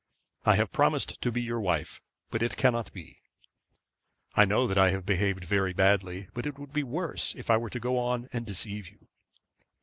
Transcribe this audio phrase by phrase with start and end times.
[0.47, 2.01] I have promised to be your wife,
[2.31, 3.19] but it cannot be.
[4.33, 7.57] I know that I have behaved very badly, but it would be worse if I
[7.57, 9.07] were to go on and deceive you.